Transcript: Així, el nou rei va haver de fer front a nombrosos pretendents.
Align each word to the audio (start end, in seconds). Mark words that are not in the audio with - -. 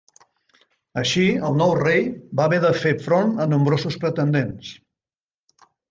Així, 1.01 1.25
el 1.49 1.59
nou 1.59 1.75
rei 1.81 2.03
va 2.41 2.47
haver 2.49 2.61
de 2.65 2.73
fer 2.87 2.95
front 3.09 3.37
a 3.45 3.49
nombrosos 3.55 4.03
pretendents. 4.07 4.77